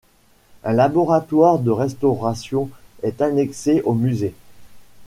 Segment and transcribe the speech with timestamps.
[0.63, 2.71] Un laboratoire de restauration
[3.03, 4.33] est annexé au musée.